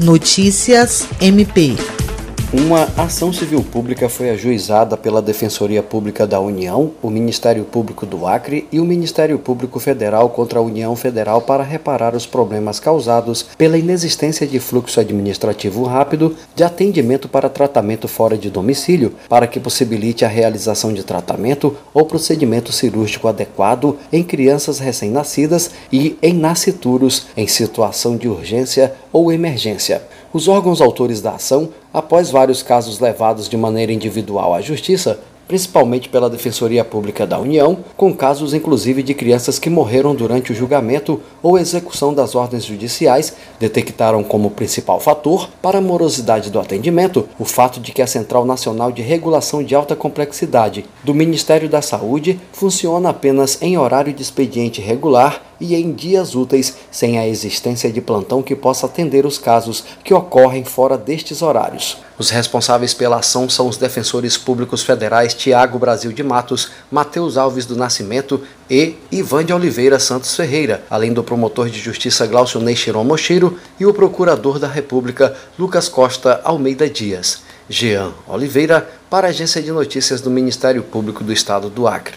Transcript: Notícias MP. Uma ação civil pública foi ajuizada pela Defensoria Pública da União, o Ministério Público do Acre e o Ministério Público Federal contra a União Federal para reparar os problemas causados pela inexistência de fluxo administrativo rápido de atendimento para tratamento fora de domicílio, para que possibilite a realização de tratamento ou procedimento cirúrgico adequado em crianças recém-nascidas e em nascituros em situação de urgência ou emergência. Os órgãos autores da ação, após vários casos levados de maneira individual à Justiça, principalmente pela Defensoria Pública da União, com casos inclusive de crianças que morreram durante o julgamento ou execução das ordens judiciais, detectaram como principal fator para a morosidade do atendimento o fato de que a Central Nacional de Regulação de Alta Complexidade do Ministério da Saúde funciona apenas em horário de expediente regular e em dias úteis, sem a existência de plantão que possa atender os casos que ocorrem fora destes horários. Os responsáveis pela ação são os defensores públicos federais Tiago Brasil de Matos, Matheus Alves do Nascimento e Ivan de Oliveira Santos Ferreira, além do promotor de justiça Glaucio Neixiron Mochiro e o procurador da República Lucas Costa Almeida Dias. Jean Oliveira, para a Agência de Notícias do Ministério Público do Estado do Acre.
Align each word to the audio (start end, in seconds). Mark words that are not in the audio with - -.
Notícias 0.00 1.06
MP. 1.20 1.76
Uma 2.52 2.88
ação 2.96 3.32
civil 3.32 3.62
pública 3.62 4.08
foi 4.08 4.28
ajuizada 4.30 4.96
pela 4.96 5.22
Defensoria 5.22 5.84
Pública 5.84 6.26
da 6.26 6.40
União, 6.40 6.90
o 7.00 7.08
Ministério 7.08 7.62
Público 7.62 8.04
do 8.04 8.26
Acre 8.26 8.66
e 8.72 8.80
o 8.80 8.84
Ministério 8.84 9.38
Público 9.38 9.78
Federal 9.78 10.28
contra 10.30 10.58
a 10.58 10.62
União 10.62 10.96
Federal 10.96 11.42
para 11.42 11.62
reparar 11.62 12.12
os 12.12 12.26
problemas 12.26 12.80
causados 12.80 13.46
pela 13.56 13.78
inexistência 13.78 14.48
de 14.48 14.58
fluxo 14.58 14.98
administrativo 14.98 15.84
rápido 15.84 16.34
de 16.56 16.64
atendimento 16.64 17.28
para 17.28 17.48
tratamento 17.48 18.08
fora 18.08 18.36
de 18.36 18.50
domicílio, 18.50 19.14
para 19.28 19.46
que 19.46 19.60
possibilite 19.60 20.24
a 20.24 20.28
realização 20.28 20.92
de 20.92 21.04
tratamento 21.04 21.76
ou 21.94 22.04
procedimento 22.04 22.72
cirúrgico 22.72 23.28
adequado 23.28 23.96
em 24.12 24.24
crianças 24.24 24.80
recém-nascidas 24.80 25.70
e 25.92 26.18
em 26.20 26.32
nascituros 26.32 27.28
em 27.36 27.46
situação 27.46 28.16
de 28.16 28.26
urgência 28.26 28.92
ou 29.12 29.30
emergência. 29.30 30.02
Os 30.32 30.46
órgãos 30.46 30.80
autores 30.80 31.20
da 31.20 31.32
ação, 31.32 31.70
após 31.92 32.30
vários 32.30 32.62
casos 32.62 33.00
levados 33.00 33.48
de 33.48 33.56
maneira 33.56 33.92
individual 33.92 34.54
à 34.54 34.60
Justiça, 34.60 35.20
principalmente 35.50 36.08
pela 36.08 36.30
Defensoria 36.30 36.84
Pública 36.84 37.26
da 37.26 37.36
União, 37.36 37.78
com 37.96 38.14
casos 38.14 38.54
inclusive 38.54 39.02
de 39.02 39.14
crianças 39.14 39.58
que 39.58 39.68
morreram 39.68 40.14
durante 40.14 40.52
o 40.52 40.54
julgamento 40.54 41.20
ou 41.42 41.58
execução 41.58 42.14
das 42.14 42.36
ordens 42.36 42.64
judiciais, 42.64 43.34
detectaram 43.58 44.22
como 44.22 44.52
principal 44.52 45.00
fator 45.00 45.48
para 45.60 45.78
a 45.78 45.82
morosidade 45.82 46.50
do 46.50 46.60
atendimento 46.60 47.28
o 47.36 47.44
fato 47.44 47.80
de 47.80 47.90
que 47.90 48.00
a 48.00 48.06
Central 48.06 48.44
Nacional 48.44 48.92
de 48.92 49.02
Regulação 49.02 49.60
de 49.60 49.74
Alta 49.74 49.96
Complexidade 49.96 50.84
do 51.02 51.12
Ministério 51.12 51.68
da 51.68 51.82
Saúde 51.82 52.38
funciona 52.52 53.08
apenas 53.08 53.60
em 53.60 53.76
horário 53.76 54.12
de 54.12 54.22
expediente 54.22 54.80
regular 54.80 55.49
e 55.60 55.74
em 55.74 55.92
dias 55.92 56.34
úteis, 56.34 56.76
sem 56.90 57.18
a 57.18 57.28
existência 57.28 57.92
de 57.92 58.00
plantão 58.00 58.42
que 58.42 58.56
possa 58.56 58.86
atender 58.86 59.26
os 59.26 59.38
casos 59.38 59.84
que 60.02 60.14
ocorrem 60.14 60.64
fora 60.64 60.96
destes 60.96 61.42
horários. 61.42 61.98
Os 62.18 62.30
responsáveis 62.30 62.94
pela 62.94 63.18
ação 63.18 63.48
são 63.48 63.68
os 63.68 63.76
defensores 63.76 64.36
públicos 64.36 64.82
federais 64.82 65.34
Tiago 65.34 65.78
Brasil 65.78 66.12
de 66.12 66.22
Matos, 66.22 66.70
Matheus 66.90 67.36
Alves 67.36 67.66
do 67.66 67.76
Nascimento 67.76 68.42
e 68.68 68.94
Ivan 69.10 69.44
de 69.44 69.52
Oliveira 69.52 69.98
Santos 69.98 70.34
Ferreira, 70.34 70.84
além 70.88 71.12
do 71.12 71.24
promotor 71.24 71.68
de 71.68 71.78
justiça 71.78 72.26
Glaucio 72.26 72.60
Neixiron 72.60 73.04
Mochiro 73.04 73.58
e 73.78 73.86
o 73.86 73.94
procurador 73.94 74.58
da 74.58 74.68
República 74.68 75.34
Lucas 75.58 75.88
Costa 75.88 76.40
Almeida 76.44 76.88
Dias. 76.88 77.42
Jean 77.70 78.12
Oliveira, 78.26 78.90
para 79.08 79.28
a 79.28 79.30
Agência 79.30 79.62
de 79.62 79.70
Notícias 79.70 80.20
do 80.20 80.28
Ministério 80.28 80.82
Público 80.82 81.22
do 81.22 81.32
Estado 81.32 81.70
do 81.70 81.86
Acre. 81.86 82.16